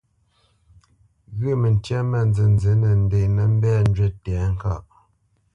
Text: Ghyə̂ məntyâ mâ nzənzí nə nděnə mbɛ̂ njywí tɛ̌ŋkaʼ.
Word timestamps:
Ghyə̂ 1.37 1.53
məntyâ 1.61 1.99
mâ 2.09 2.19
nzənzí 2.29 2.71
nə 2.81 2.89
nděnə 3.01 3.43
mbɛ̂ 3.53 3.73
njywí 3.87 4.07
tɛ̌ŋkaʼ. 4.23 4.83